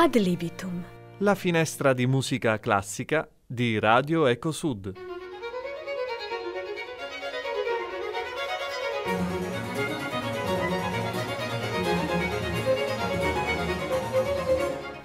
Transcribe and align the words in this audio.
Ad 0.00 0.14
libitum. 0.14 0.84
La 1.18 1.34
finestra 1.34 1.92
di 1.92 2.06
musica 2.06 2.60
classica 2.60 3.28
di 3.44 3.80
Radio 3.80 4.26
Eco 4.26 4.52
Sud. 4.52 4.92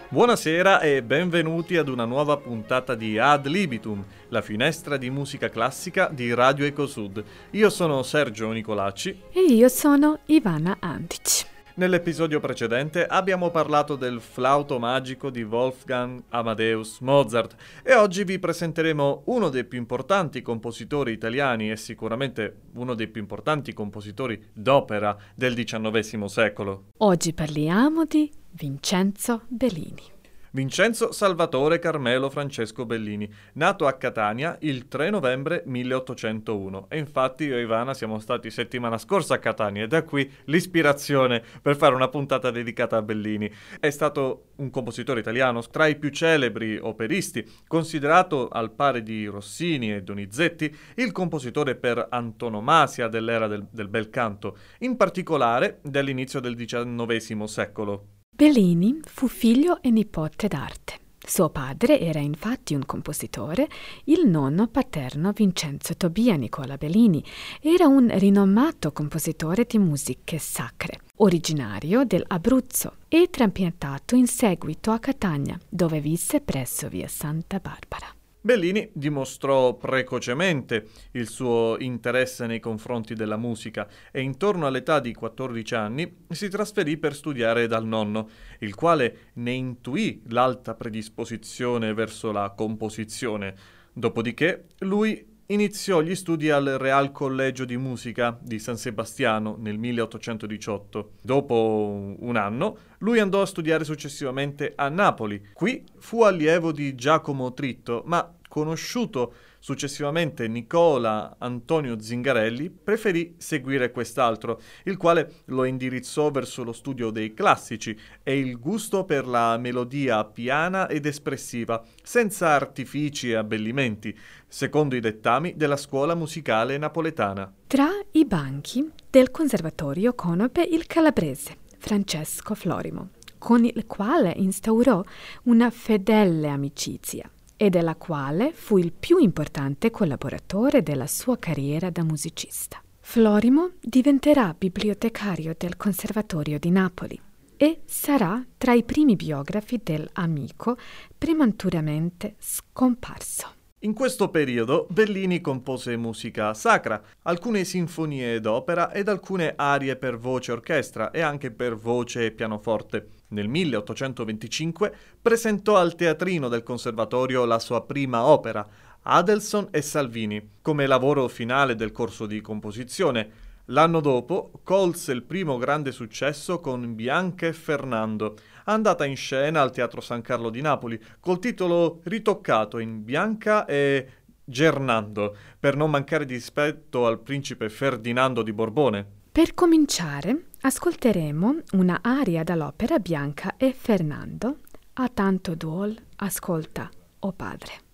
Buonasera 0.09 0.79
e 0.82 1.01
benvenuti 1.01 1.75
ad 1.75 1.87
una 1.87 2.05
nuova 2.05 2.37
puntata 2.37 2.93
di 2.93 3.18
Ad 3.18 3.47
Libitum, 3.47 4.05
la 4.29 4.43
finestra 4.43 4.97
di 4.97 5.10
musica 5.10 5.50
classica 5.50 6.07
di 6.14 6.32
Radio 6.36 6.65
Ecosud. 6.65 7.23
Io 7.50 7.71
sono 7.71 8.04
Sergio 8.04 8.51
Nicolacci 8.51 9.23
E 9.32 9.41
io 9.41 9.69
sono 9.69 10.19
Ivana 10.28 10.78
Antic. 10.79 11.53
Nell'episodio 11.75 12.39
precedente 12.39 13.04
abbiamo 13.04 13.50
parlato 13.50 13.95
del 13.95 14.21
flauto 14.21 14.77
magico 14.77 15.31
di 15.31 15.41
Wolfgang 15.41 16.21
Amadeus 16.29 17.00
Mozart 17.00 17.55
e 17.81 17.95
oggi 17.95 18.23
vi 18.23 18.37
presenteremo 18.37 19.23
uno 19.25 19.50
dei 19.50 19.64
più 19.64 19.79
importanti 19.79 20.43
compositori 20.43 21.14
italiani 21.14 21.71
e 21.71 21.75
sicuramente 21.75 22.57
uno 22.75 22.93
dei 22.93 23.07
più 23.07 23.21
importanti 23.21 23.73
compositori 23.73 24.39
d'opera 24.54 25.17
del 25.33 25.55
XIX 25.55 26.25
secolo. 26.25 26.83
Oggi 26.97 27.33
parliamo 27.33 28.05
di 28.05 28.31
Vincenzo 28.51 29.42
Bellini. 29.47 30.12
Vincenzo 30.56 31.12
Salvatore 31.12 31.80
Carmelo 31.80 32.30
Francesco 32.30 32.86
Bellini, 32.86 33.28
nato 33.53 33.88
a 33.88 33.94
Catania 33.94 34.56
il 34.62 34.88
3 34.88 35.09
novembre 35.09 35.64
1801. 35.66 36.89
E 36.89 37.00
infatti 37.00 37.45
io 37.45 37.58
e 37.58 37.62
Ivana 37.62 37.95
siamo 37.95 38.20
stati 38.20 38.52
settimana 38.52 39.00
scorsa 39.00 39.34
a 39.34 39.40
Catania 39.40 39.86
e 39.86 39.88
da 39.88 40.04
qui 40.04 40.32
l'ispirazione 40.45 41.42
per 41.60 41.76
fare 41.76 41.95
una 41.95 42.08
puntata 42.08 42.52
dedicata 42.52 42.98
a 42.98 43.02
Bellini. 43.02 43.52
È 43.80 43.90
stato 43.90 44.50
un 44.58 44.70
compositore 44.70 45.22
italiano 45.22 45.60
tra 45.64 45.88
i 45.88 45.95
più 45.95 46.10
celebri 46.10 46.78
operisti, 46.80 47.44
considerato 47.66 48.48
al 48.48 48.73
pari 48.73 49.02
di 49.02 49.26
Rossini 49.26 49.92
e 49.92 50.04
Donizetti 50.04 50.72
il 50.98 51.12
compositore 51.12 51.73
per 51.73 52.10
antonomasia 52.12 53.08
dell'era 53.08 53.48
del, 53.48 53.66
del 53.72 53.88
bel 53.88 54.12
canto, 54.12 54.56
in 54.82 54.98
particolare 54.98 55.80
dell'inizio 55.82 56.40
del 56.40 56.56
XIX 56.56 57.44
secolo. 57.45 58.12
Bellini 58.36 59.00
fu 59.06 59.28
figlio 59.28 59.80
e 59.84 59.92
nipote 59.92 60.48
d'arte. 60.48 61.02
Suo 61.23 61.52
padre 61.52 62.00
era 62.00 62.20
infatti 62.20 62.73
un 62.73 62.84
compositore, 62.84 63.70
il 64.06 64.28
nonno 64.28 64.67
paterno 64.67 65.31
Vincenzo 65.31 65.95
Tobia 65.95 66.36
Nicola 66.36 66.76
Bellini 66.76 67.23
era 67.61 67.86
un 67.86 68.09
rinomato 68.17 68.92
compositore 68.92 69.66
di 69.66 69.78
musiche 69.78 70.39
sacre, 70.39 71.02
originario 71.17 72.06
dell'Abruzzo 72.06 72.95
e 73.08 73.30
trapiantato 73.30 74.16
in 74.16 74.26
seguito 74.26 74.89
a 74.89 74.98
Catania, 74.98 75.58
dove 75.70 76.02
visse 76.02 76.42
presso 76.42 76.89
via 76.89 77.08
Santa 77.08 77.59
Barbara. 77.59 78.12
Bellini 78.45 78.89
dimostrò 78.91 79.75
precocemente 79.75 80.89
il 81.11 81.30
suo 81.30 81.77
interesse 81.80 82.45
nei 82.45 82.59
confronti 82.59 83.13
della 83.13 83.38
musica 83.38 83.88
e 84.11 84.19
intorno 84.19 84.67
all'età 84.67 84.99
di 84.99 85.13
14 85.13 85.75
anni 85.75 86.13
si 86.27 86.49
trasferì 86.49 86.97
per 86.97 87.16
studiare 87.16 87.67
dal 87.67 87.86
nonno, 87.86 88.27
il 88.59 88.75
quale 88.75 89.30
ne 89.36 89.52
intuì 89.53 90.23
l'alta 90.27 90.75
predisposizione 90.75 91.94
verso 91.94 92.33
la 92.33 92.49
composizione. 92.49 93.55
Dopodiché 93.94 94.66
lui 94.80 95.33
iniziò 95.47 96.02
gli 96.02 96.16
studi 96.16 96.49
al 96.49 96.66
Real 96.80 97.11
Collegio 97.11 97.66
di 97.66 97.77
Musica 97.77 98.38
di 98.41 98.59
San 98.59 98.77
Sebastiano 98.77 99.55
nel 99.59 99.77
1818. 99.77 101.13
Dopo 101.22 102.16
un 102.19 102.36
anno, 102.36 102.77
lui 102.99 103.19
andò 103.19 103.42
a 103.42 103.45
studiare 103.45 103.83
successivamente 103.83 104.73
a 104.76 104.89
Napoli. 104.89 105.49
Qui 105.53 105.83
fu 105.98 106.23
allievo 106.23 106.71
di 106.71 106.95
Giacomo 106.95 107.53
Tritto, 107.53 108.03
ma 108.05 108.33
conosciuto 108.53 109.33
successivamente 109.58 110.47
Nicola 110.47 111.37
Antonio 111.39 111.99
Zingarelli, 111.99 112.69
preferì 112.69 113.33
seguire 113.39 113.89
quest'altro, 113.89 114.61
il 114.83 114.95
quale 114.95 115.37
lo 115.45 115.64
indirizzò 115.64 116.30
verso 116.30 116.64
lo 116.64 116.71
studio 116.71 117.09
dei 117.09 117.33
classici 117.33 117.97
e 118.21 118.37
il 118.37 118.59
gusto 118.59 119.05
per 119.05 119.25
la 119.25 119.58
melodia 119.58 120.23
piana 120.23 120.87
ed 120.87 121.08
espressiva, 121.08 121.83
senza 122.03 122.49
artifici 122.49 123.31
e 123.31 123.37
abbellimenti, 123.37 124.15
secondo 124.47 124.95
i 124.95 124.99
dettami 124.99 125.55
della 125.55 125.77
scuola 125.77 126.14
musicale 126.14 126.77
napoletana. 126.77 127.52
Tra 127.65 127.89
i 128.11 128.23
banchi 128.23 128.87
del 129.09 129.31
conservatorio 129.31 130.13
conobbe 130.13 130.61
il 130.61 130.85
calabrese 130.85 131.57
Francesco 131.79 132.53
Florimo, 132.53 133.09
con 133.39 133.65
il 133.65 133.85
quale 133.87 134.31
instaurò 134.37 135.03
una 135.45 135.71
fedele 135.71 136.49
amicizia 136.49 137.27
e 137.57 137.69
della 137.69 137.95
quale 137.95 138.51
fu 138.53 138.77
il 138.77 138.91
più 138.91 139.17
importante 139.17 139.91
collaboratore 139.91 140.83
della 140.83 141.07
sua 141.07 141.37
carriera 141.37 141.89
da 141.89 142.03
musicista. 142.03 142.81
Florimo 142.99 143.71
diventerà 143.81 144.55
bibliotecario 144.57 145.53
del 145.57 145.77
Conservatorio 145.77 146.57
di 146.57 146.71
Napoli 146.71 147.19
e 147.57 147.81
sarà 147.85 148.43
tra 148.57 148.73
i 148.73 148.83
primi 148.83 149.15
biografi 149.15 149.79
dell'amico 149.83 150.77
prematuramente 151.17 152.35
scomparso. 152.39 153.61
In 153.83 153.93
questo 153.93 154.29
periodo 154.29 154.87
Bellini 154.89 155.41
compose 155.41 155.97
musica 155.97 156.53
sacra, 156.53 157.01
alcune 157.23 157.65
sinfonie 157.65 158.39
d'opera 158.39 158.93
ed 158.93 159.09
alcune 159.09 159.53
arie 159.57 159.97
per 159.97 160.17
voce 160.17 160.53
orchestra 160.53 161.11
e 161.11 161.19
anche 161.19 161.51
per 161.51 161.75
voce 161.75 162.27
e 162.27 162.31
pianoforte. 162.31 163.09
Nel 163.33 163.47
1825 163.47 164.95
presentò 165.19 165.77
al 165.77 165.95
teatrino 165.95 166.49
del 166.49 166.61
conservatorio 166.61 167.45
la 167.45 167.57
sua 167.57 167.83
prima 167.83 168.25
opera, 168.25 168.66
Adelson 169.01 169.69
e 169.71 169.81
Salvini, 169.81 170.49
come 170.61 170.85
lavoro 170.85 171.27
finale 171.27 171.75
del 171.75 171.91
corso 171.91 172.27
di 172.27 172.41
composizione. 172.41 173.51
L'anno 173.67 174.01
dopo 174.01 174.51
colse 174.63 175.13
il 175.13 175.23
primo 175.23 175.57
grande 175.57 175.91
successo 175.91 176.59
con 176.59 176.94
Bianca 176.94 177.47
e 177.47 177.53
Fernando, 177.53 178.35
andata 178.66 179.03
in 179.03 179.16
scena 179.16 179.61
al 179.61 179.71
Teatro 179.71 180.00
San 180.00 180.21
Carlo 180.21 180.51
di 180.51 180.61
Napoli, 180.61 181.01
col 181.19 181.39
titolo 181.39 182.01
ritoccato 182.03 182.77
in 182.77 183.03
Bianca 183.03 183.65
e 183.65 184.07
Gernando, 184.44 185.35
per 185.59 185.75
non 185.75 185.89
mancare 185.89 186.25
di 186.25 186.35
rispetto 186.35 187.07
al 187.07 187.19
principe 187.19 187.69
Ferdinando 187.69 188.44
di 188.44 188.53
Borbone. 188.53 189.21
Per 189.33 189.55
cominciare, 189.55 190.49
ascolteremo 190.61 191.61
una 191.71 192.01
aria 192.03 192.44
dall'opera 192.44 192.99
Bianca 192.99 193.57
e 193.57 193.73
Fernando, 193.73 194.59
A 194.94 195.09
tanto 195.09 195.55
duol, 195.55 195.99
ascolta, 196.17 196.88
o 197.17 197.27
oh 197.29 197.31
padre. 197.31 197.92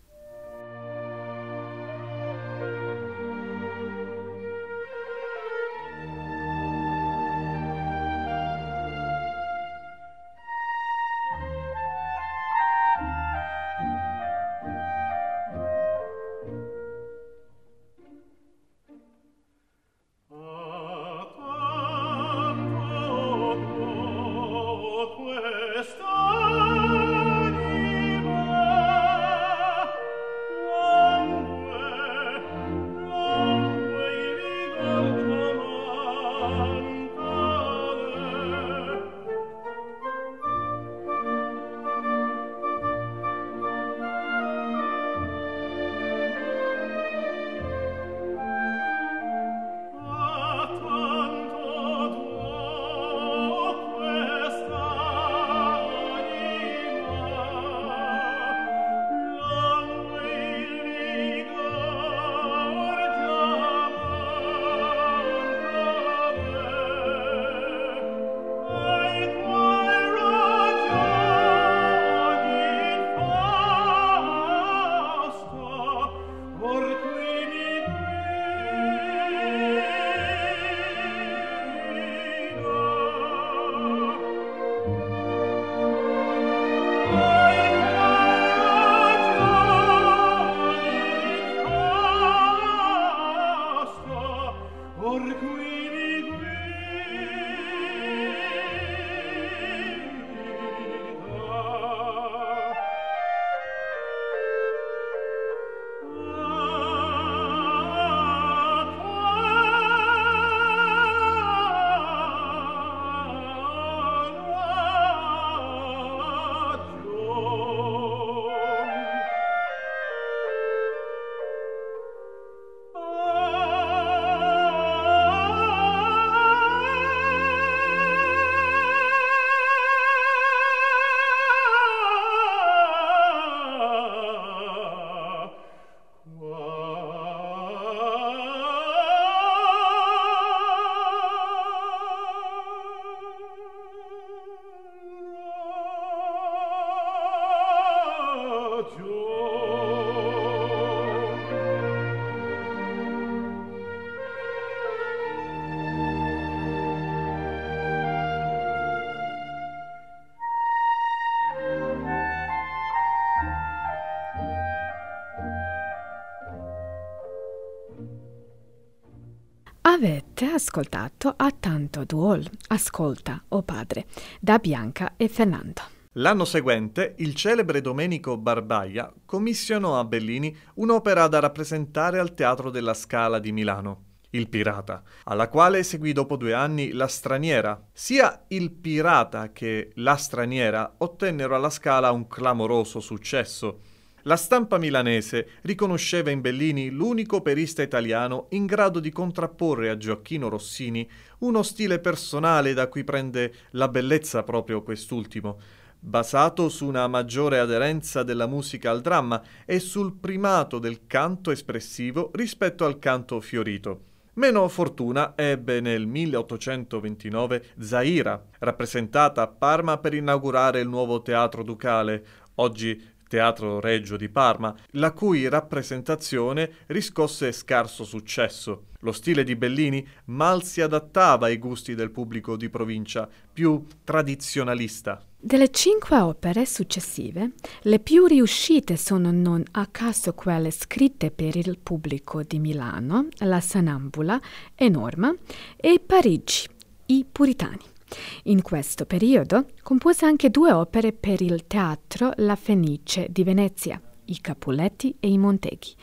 Avete 170.42 170.56
ascoltato 170.56 171.34
a 171.36 171.52
tanto 171.52 172.06
duol, 172.06 172.50
ascolta, 172.68 173.44
o 173.50 173.58
oh 173.58 173.62
padre, 173.62 174.06
da 174.40 174.58
Bianca 174.58 175.16
e 175.18 175.28
Fernando. 175.28 175.82
L'anno 176.14 176.46
seguente 176.46 177.16
il 177.18 177.36
celebre 177.36 177.82
Domenico 177.82 178.38
Barbaia 178.38 179.14
commissionò 179.26 180.00
a 180.00 180.06
Bellini 180.06 180.56
un'opera 180.76 181.28
da 181.28 181.40
rappresentare 181.40 182.20
al 182.20 182.36
Teatro 182.36 182.70
della 182.70 182.94
Scala 182.94 183.40
di 183.40 183.52
Milano. 183.52 184.04
Il 184.30 184.48
pirata, 184.48 185.04
alla 185.26 185.50
quale 185.50 185.84
seguì 185.84 186.14
dopo 186.14 186.38
due 186.38 186.54
anni 186.54 186.94
La 186.94 187.08
straniera. 187.08 187.88
Sia 187.92 188.46
il 188.48 188.72
pirata 188.72 189.52
che 189.52 189.92
La 189.96 190.16
straniera 190.16 190.96
ottennero 191.00 191.54
alla 191.54 191.70
Scala 191.70 192.12
un 192.12 192.28
clamoroso 192.30 193.02
successo. 193.02 193.82
La 194.24 194.36
stampa 194.36 194.78
milanese 194.78 195.48
riconosceva 195.62 196.30
in 196.30 196.42
Bellini 196.42 196.90
l'unico 196.90 197.38
operista 197.38 197.82
italiano 197.82 198.48
in 198.50 198.66
grado 198.66 199.00
di 199.00 199.12
contrapporre 199.12 199.90
a 199.90 199.96
Gioacchino 199.96 200.50
Rossini 200.50 201.10
uno 201.40 201.64
stile 201.64 202.00
personale 202.00 202.74
da 202.74 202.88
cui 202.88 203.06
prende 203.06 203.54
la 203.72 203.88
bellezza 203.88 204.44
proprio 204.44 204.84
quest'ultimo, 204.84 205.58
basato 205.98 206.68
su 206.68 206.86
una 206.86 207.08
maggiore 207.08 207.60
aderenza 207.60 208.24
della 208.24 208.46
musica 208.46 208.92
al 208.92 209.00
dramma 209.00 209.42
e 209.66 209.80
sul 209.80 210.16
primato 210.16 210.80
del 210.80 211.08
canto 211.08 211.52
espressivo 211.52 212.32
rispetto 212.34 212.86
al 212.86 213.00
canto 213.00 213.40
fiorito. 213.40 214.08
Meno 214.34 214.68
fortuna 214.68 215.34
ebbe 215.36 215.80
nel 215.80 216.08
1829 216.08 217.64
Zaira, 217.80 218.42
rappresentata 218.60 219.42
a 219.42 219.48
Parma 219.48 219.98
per 219.98 220.14
inaugurare 220.14 220.82
il 220.82 220.88
nuovo 220.88 221.22
teatro 221.22 221.64
ducale, 221.64 222.26
oggi 222.56 223.18
Teatro 223.30 223.80
Reggio 223.80 224.18
di 224.18 224.28
Parma, 224.28 224.76
la 224.94 225.14
cui 225.14 225.48
rappresentazione 225.48 226.70
riscosse 226.88 227.52
scarso 227.52 228.04
successo. 228.04 228.88
Lo 229.02 229.12
stile 229.12 229.44
di 229.46 229.56
Bellini 229.56 230.06
mal 230.26 230.64
si 230.64 230.82
adattava 230.82 231.46
ai 231.46 231.58
gusti 231.58 231.94
del 231.94 232.10
pubblico 232.10 232.58
di 232.58 232.70
provincia, 232.70 233.30
più 233.54 233.86
tradizionalista. 234.04 235.24
Delle 235.42 235.70
cinque 235.70 236.18
opere 236.18 236.66
successive, 236.66 237.52
le 237.84 238.00
più 238.00 238.26
riuscite 238.26 238.98
sono 238.98 239.32
non 239.32 239.64
a 239.72 239.86
caso 239.86 240.34
quelle 240.34 240.72
scritte 240.72 241.32
per 241.32 241.56
il 241.56 241.78
pubblico 241.78 242.42
di 242.44 242.60
Milano, 242.60 243.28
La 243.38 243.62
Sanambula 243.62 244.42
e 244.76 244.90
Norma, 244.90 245.34
e 245.78 246.02
Parigi, 246.06 246.68
I 247.06 247.26
Puritani. 247.32 247.98
In 248.44 248.62
questo 248.62 249.06
periodo 249.06 249.68
compose 249.82 250.26
anche 250.26 250.50
due 250.50 250.72
opere 250.72 251.14
per 251.14 251.42
il 251.42 251.68
teatro 251.68 252.32
La 252.38 252.56
Fenice 252.56 253.28
di 253.30 253.44
Venezia, 253.44 254.02
i 254.26 254.40
Capuletti 254.42 255.16
e 255.20 255.30
i 255.30 255.38
Monteghi, 255.38 255.94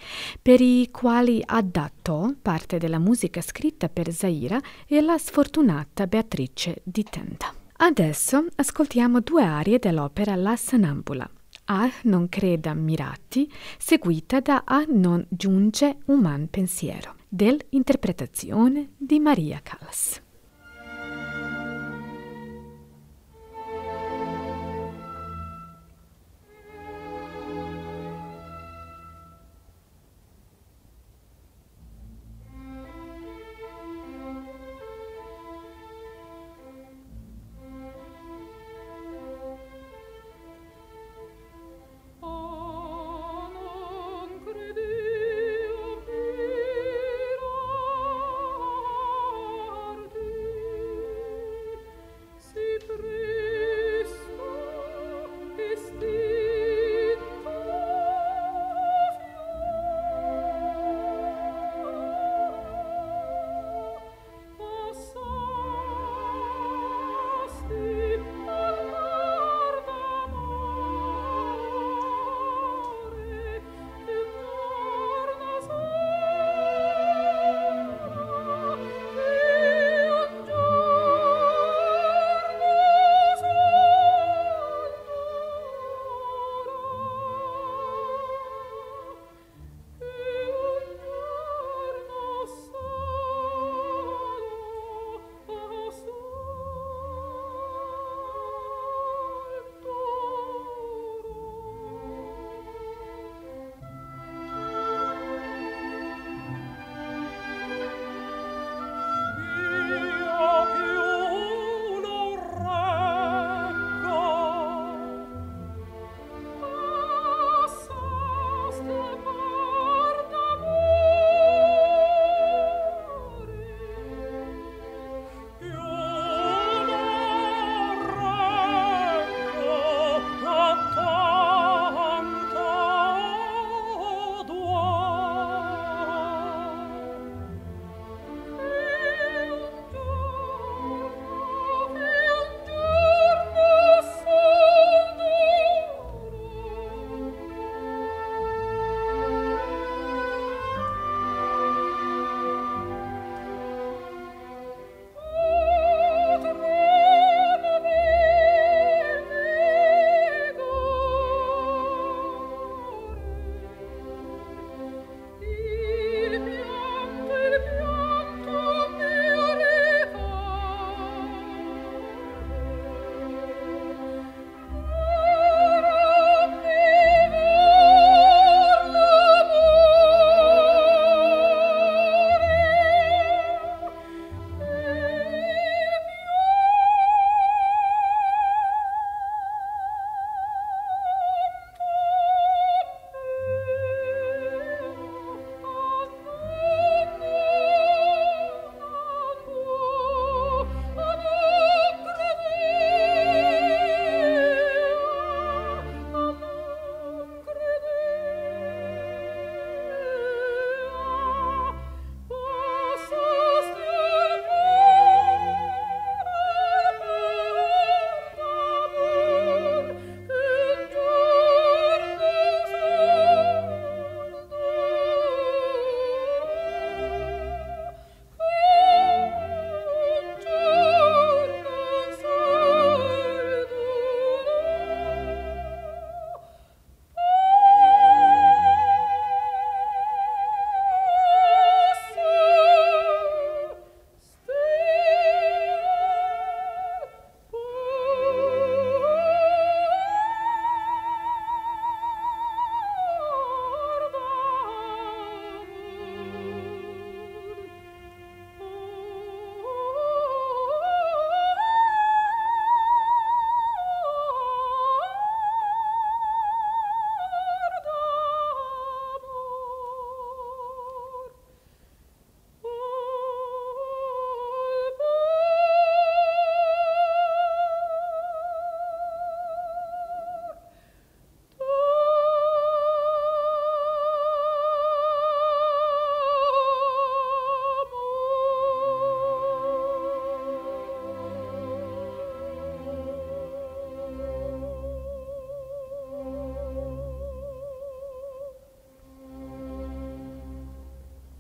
per 0.40 0.60
i 0.60 0.88
quali 0.90 1.42
adattò 1.44 2.32
parte 2.40 2.78
della 2.78 2.98
musica 2.98 3.40
scritta 3.40 3.88
per 3.88 4.12
Zaira 4.12 4.60
e 4.86 5.00
la 5.00 5.18
sfortunata 5.18 6.06
Beatrice 6.06 6.80
di 6.82 7.02
Tenda. 7.02 7.52
Adesso 7.78 8.46
ascoltiamo 8.54 9.20
due 9.20 9.44
arie 9.44 9.78
dell'opera 9.78 10.34
La 10.34 10.56
Sanambula. 10.56 11.28
A 11.68 11.90
non 12.04 12.28
creda 12.28 12.74
mirati, 12.74 13.50
seguita 13.76 14.40
da 14.40 14.62
A 14.64 14.84
non 14.88 15.26
giunge 15.28 15.98
un 16.06 16.20
man 16.20 16.48
pensiero, 16.48 17.16
dell'interpretazione 17.28 18.90
di 18.96 19.18
Maria 19.18 19.60
Callas. 19.62 20.22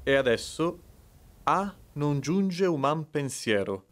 E 0.08 0.14
adesso 0.14 0.78
A 1.46 1.74
non 1.94 2.20
giunge 2.20 2.64
uman 2.64 3.02
pensiero. 3.10 3.85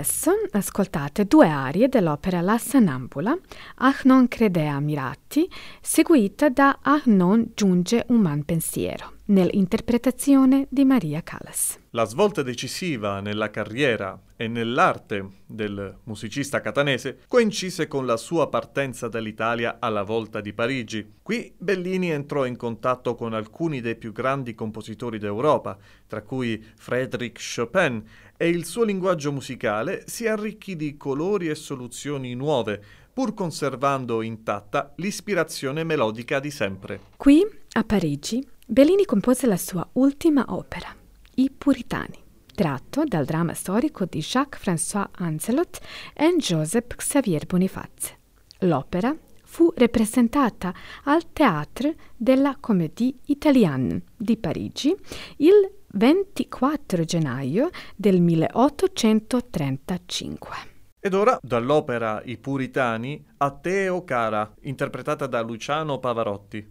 Adesso 0.00 0.30
ascoltate 0.52 1.26
due 1.26 1.46
arie 1.46 1.86
dell'opera 1.88 2.40
La 2.40 2.56
Sannambula, 2.56 3.36
Ach 3.80 4.04
non 4.04 4.28
credea 4.28 4.80
mirati, 4.80 5.46
seguita 5.82 6.48
da 6.48 6.78
Ach 6.80 7.04
non 7.04 7.50
giunge 7.54 8.06
un 8.08 8.20
man 8.20 8.42
pensiero, 8.44 9.16
nell'interpretazione 9.26 10.66
di 10.70 10.86
Maria 10.86 11.22
Callas. 11.22 11.78
La 11.90 12.06
svolta 12.06 12.42
decisiva 12.42 13.20
nella 13.20 13.50
carriera 13.50 14.18
e 14.36 14.48
nell'arte 14.48 15.42
del 15.44 15.98
musicista 16.04 16.62
catanese 16.62 17.18
coincise 17.28 17.86
con 17.86 18.06
la 18.06 18.16
sua 18.16 18.48
partenza 18.48 19.06
dall'Italia 19.06 19.76
alla 19.80 20.02
volta 20.02 20.40
di 20.40 20.54
Parigi. 20.54 21.16
Qui 21.20 21.52
Bellini 21.58 22.10
entrò 22.10 22.46
in 22.46 22.56
contatto 22.56 23.14
con 23.16 23.34
alcuni 23.34 23.82
dei 23.82 23.96
più 23.96 24.12
grandi 24.12 24.54
compositori 24.54 25.18
d'Europa, 25.18 25.76
tra 26.06 26.22
cui 26.22 26.64
Frédéric 26.76 27.38
Chopin, 27.54 28.02
e 28.42 28.48
il 28.48 28.64
suo 28.64 28.84
linguaggio 28.84 29.32
musicale 29.32 30.04
si 30.06 30.26
arricchì 30.26 30.74
di 30.74 30.96
colori 30.96 31.50
e 31.50 31.54
soluzioni 31.54 32.32
nuove, 32.32 32.82
pur 33.12 33.34
conservando 33.34 34.22
intatta 34.22 34.94
l'ispirazione 34.96 35.84
melodica 35.84 36.40
di 36.40 36.50
sempre. 36.50 37.00
Qui, 37.18 37.46
a 37.72 37.84
Parigi, 37.84 38.42
Bellini 38.66 39.04
compose 39.04 39.46
la 39.46 39.58
sua 39.58 39.86
ultima 39.92 40.46
opera, 40.48 40.88
I 41.34 41.50
Puritani, 41.50 42.18
tratto 42.54 43.04
dal 43.04 43.26
dramma 43.26 43.52
storico 43.52 44.06
di 44.06 44.20
Jacques-François 44.20 45.10
Ancelot 45.18 45.78
e 46.14 46.34
Joseph 46.38 46.94
Xavier 46.96 47.44
Boniface. 47.44 48.16
L'opera 48.60 49.14
fu 49.44 49.70
rappresentata 49.76 50.72
al 51.04 51.30
Théâtre 51.30 51.94
de 52.16 52.36
la 52.36 52.56
Comédie 52.58 53.16
Italienne 53.26 54.00
di 54.16 54.38
Parigi 54.38 54.96
il 55.38 55.79
24 55.92 57.04
gennaio 57.04 57.70
del 57.96 58.20
1835. 58.20 60.48
Ed 61.00 61.14
ora 61.14 61.38
dall'opera 61.40 62.20
I 62.24 62.36
Puritani 62.36 63.24
a 63.38 63.50
Teo 63.52 64.04
Cara, 64.04 64.52
interpretata 64.62 65.26
da 65.26 65.40
Luciano 65.40 65.98
Pavarotti. 65.98 66.70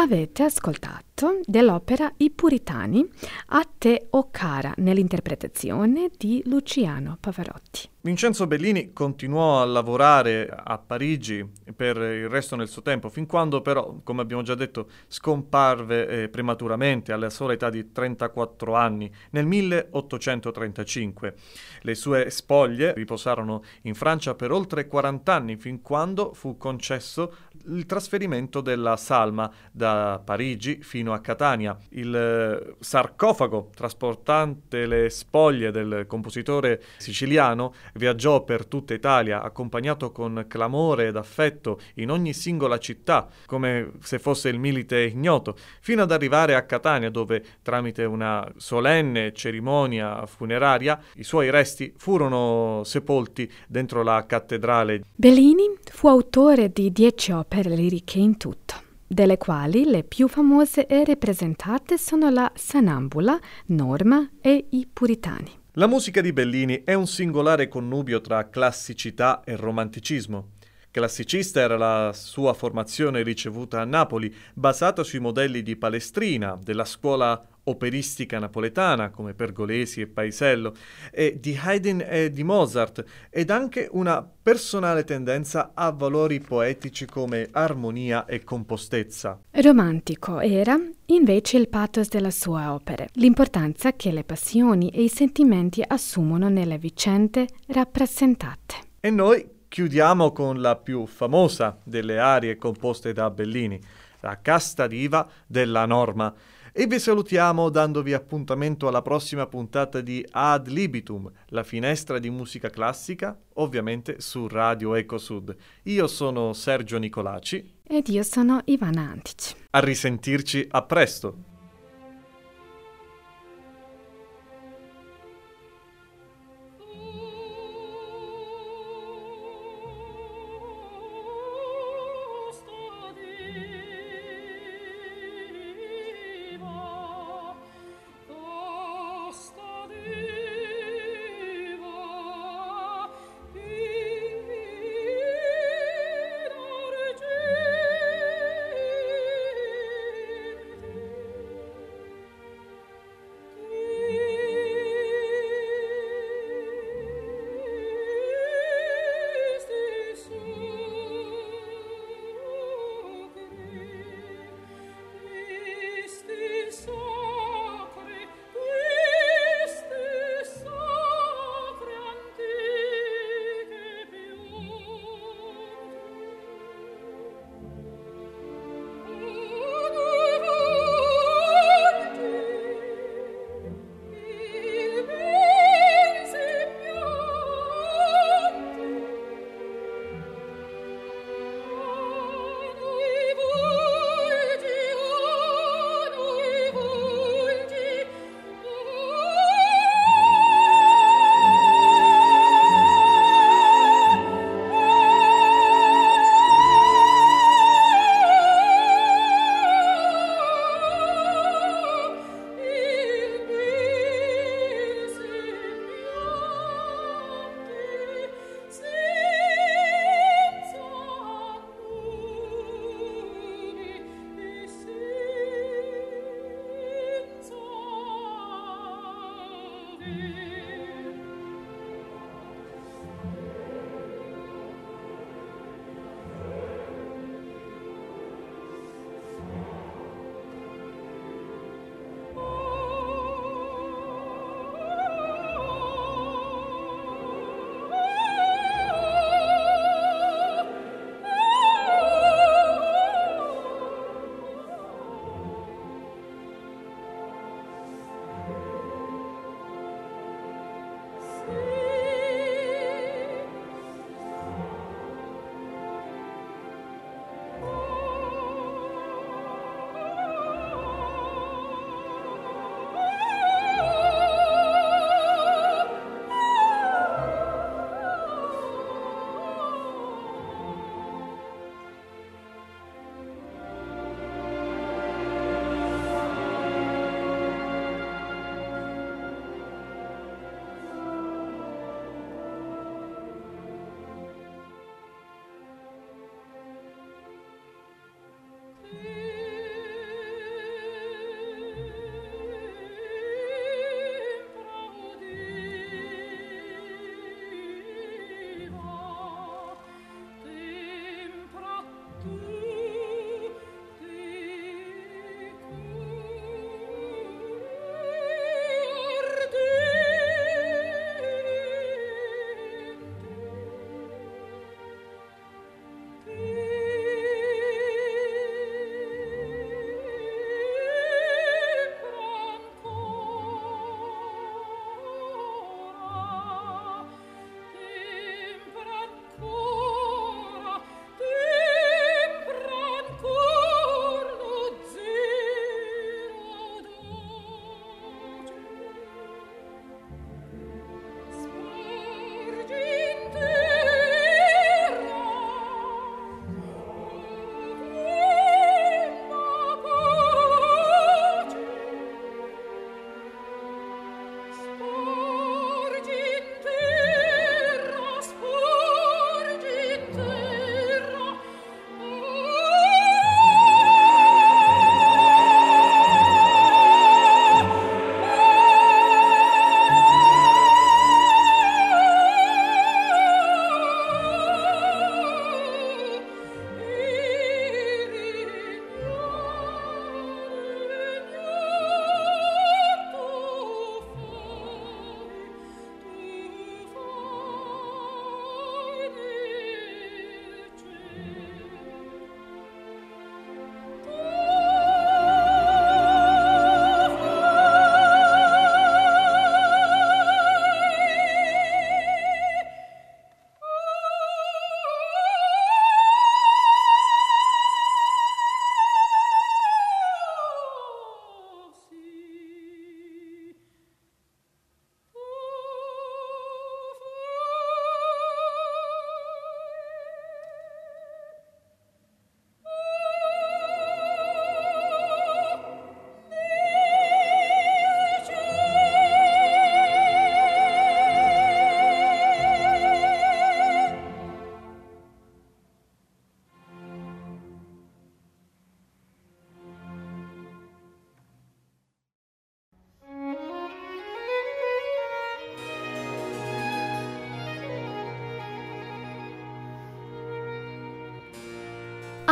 Avete 0.00 0.44
ascoltato 0.44 1.40
dell'opera 1.44 2.10
I 2.16 2.30
Puritani 2.30 3.06
a 3.48 3.68
te 3.76 4.06
o 4.08 4.30
cara 4.30 4.72
nell'interpretazione 4.78 6.10
di 6.16 6.42
Luciano 6.46 7.18
Pavarotti. 7.20 7.86
Vincenzo 8.00 8.46
Bellini 8.46 8.94
continuò 8.94 9.60
a 9.60 9.66
lavorare 9.66 10.48
a 10.50 10.78
Parigi 10.78 11.46
per 11.80 11.96
il 11.96 12.28
resto 12.28 12.56
del 12.56 12.68
suo 12.68 12.82
tempo, 12.82 13.08
fin 13.08 13.24
quando 13.24 13.62
però, 13.62 14.00
come 14.04 14.20
abbiamo 14.20 14.42
già 14.42 14.54
detto, 14.54 14.90
scomparve 15.08 16.24
eh, 16.24 16.28
prematuramente 16.28 17.10
alla 17.10 17.30
sola 17.30 17.54
età 17.54 17.70
di 17.70 17.90
34 17.90 18.74
anni 18.74 19.10
nel 19.30 19.46
1835. 19.46 21.34
Le 21.80 21.94
sue 21.94 22.28
spoglie 22.28 22.92
riposarono 22.92 23.62
in 23.84 23.94
Francia 23.94 24.34
per 24.34 24.52
oltre 24.52 24.86
40 24.86 25.32
anni, 25.32 25.56
fin 25.56 25.80
quando 25.80 26.34
fu 26.34 26.58
concesso 26.58 27.32
il 27.66 27.86
trasferimento 27.86 28.60
della 28.60 28.96
salma 28.96 29.50
da 29.70 30.20
Parigi 30.22 30.82
fino 30.82 31.14
a 31.14 31.20
Catania. 31.20 31.78
Il 31.90 32.14
eh, 32.14 32.74
sarcofago 32.78 33.70
trasportante 33.74 34.84
le 34.84 35.08
spoglie 35.08 35.70
del 35.70 36.04
compositore 36.06 36.82
siciliano 36.98 37.72
viaggiò 37.94 38.44
per 38.44 38.66
tutta 38.66 38.92
Italia, 38.92 39.40
accompagnato 39.42 40.12
con 40.12 40.44
clamore 40.46 41.08
ed 41.08 41.16
affetto 41.16 41.69
in 41.94 42.10
ogni 42.10 42.32
singola 42.32 42.78
città, 42.78 43.28
come 43.46 43.92
se 44.02 44.18
fosse 44.18 44.48
il 44.48 44.58
milite 44.58 45.00
ignoto, 45.00 45.56
fino 45.80 46.02
ad 46.02 46.12
arrivare 46.12 46.54
a 46.54 46.62
Catania, 46.62 47.10
dove 47.10 47.44
tramite 47.62 48.04
una 48.04 48.46
solenne 48.56 49.32
cerimonia 49.32 50.26
funeraria 50.26 51.00
i 51.16 51.24
suoi 51.24 51.50
resti 51.50 51.92
furono 51.96 52.82
sepolti 52.84 53.50
dentro 53.66 54.02
la 54.02 54.24
cattedrale. 54.26 55.02
Bellini 55.14 55.70
fu 55.84 56.08
autore 56.08 56.70
di 56.72 56.90
dieci 56.92 57.32
opere 57.32 57.70
liriche 57.70 58.18
in 58.18 58.36
tutto 58.36 58.88
delle 59.12 59.38
quali 59.38 59.86
le 59.86 60.04
più 60.04 60.28
famose 60.28 60.86
e 60.86 61.04
rappresentate 61.04 61.98
sono 61.98 62.30
la 62.30 62.50
Sanambula, 62.54 63.36
Norma 63.66 64.30
e 64.40 64.66
i 64.70 64.86
Puritani. 64.90 65.50
La 65.74 65.88
musica 65.88 66.20
di 66.20 66.32
Bellini 66.32 66.82
è 66.84 66.94
un 66.94 67.08
singolare 67.08 67.66
connubio 67.66 68.20
tra 68.20 68.48
classicità 68.48 69.42
e 69.44 69.56
romanticismo. 69.56 70.50
Classicista 70.92 71.60
era 71.60 71.76
la 71.76 72.12
sua 72.12 72.52
formazione 72.52 73.22
ricevuta 73.22 73.80
a 73.80 73.84
Napoli, 73.84 74.34
basata 74.52 75.04
sui 75.04 75.20
modelli 75.20 75.62
di 75.62 75.76
Palestrina, 75.76 76.58
della 76.60 76.84
scuola 76.84 77.46
operistica 77.62 78.40
napoletana 78.40 79.10
come 79.10 79.34
Pergolesi 79.34 80.00
e 80.00 80.08
Paesello, 80.08 80.74
e 81.12 81.38
di 81.38 81.56
Haydn 81.56 82.04
e 82.04 82.30
di 82.32 82.42
Mozart, 82.42 83.04
ed 83.30 83.50
anche 83.50 83.88
una 83.92 84.28
personale 84.42 85.04
tendenza 85.04 85.70
a 85.74 85.92
valori 85.92 86.40
poetici 86.40 87.06
come 87.06 87.48
armonia 87.52 88.24
e 88.24 88.42
compostezza. 88.42 89.40
Romantico 89.52 90.40
era 90.40 90.76
invece 91.06 91.56
il 91.56 91.68
pathos 91.68 92.08
delle 92.08 92.32
sue 92.32 92.64
opere, 92.64 93.10
l'importanza 93.12 93.92
che 93.92 94.10
le 94.10 94.24
passioni 94.24 94.88
e 94.88 95.04
i 95.04 95.08
sentimenti 95.08 95.84
assumono 95.86 96.48
nelle 96.48 96.78
vicende 96.78 97.46
rappresentate. 97.68 98.88
E 98.98 99.10
noi 99.10 99.58
chiudiamo 99.70 100.32
con 100.32 100.60
la 100.60 100.74
più 100.74 101.06
famosa 101.06 101.78
delle 101.84 102.18
arie 102.18 102.56
composte 102.56 103.12
da 103.12 103.30
Bellini, 103.30 103.80
la 104.18 104.40
casta 104.42 104.88
diva 104.88 105.26
della 105.46 105.86
norma. 105.86 106.34
E 106.72 106.86
vi 106.86 106.98
salutiamo 106.98 107.68
dandovi 107.68 108.12
appuntamento 108.12 108.88
alla 108.88 109.00
prossima 109.00 109.46
puntata 109.46 110.00
di 110.00 110.26
Ad 110.28 110.66
Libitum, 110.66 111.30
la 111.50 111.62
finestra 111.62 112.18
di 112.18 112.30
musica 112.30 112.68
classica, 112.68 113.38
ovviamente 113.54 114.20
su 114.20 114.48
Radio 114.48 114.96
Eco 114.96 115.18
Sud. 115.18 115.54
Io 115.84 116.08
sono 116.08 116.52
Sergio 116.52 116.98
Nicolaci. 116.98 117.78
Ed 117.86 118.08
io 118.08 118.24
sono 118.24 118.62
Ivana 118.64 119.02
Antic. 119.02 119.54
A 119.70 119.78
risentirci, 119.78 120.66
a 120.68 120.82
presto! 120.82 121.49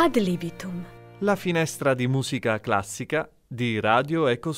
Ad 0.01 0.17
libitum. 0.17 0.85
La 1.23 1.35
finestra 1.35 1.93
di 1.93 2.07
musica 2.07 2.61
classica 2.61 3.29
di 3.45 3.81
Radio 3.81 4.29
Eco 4.29 4.53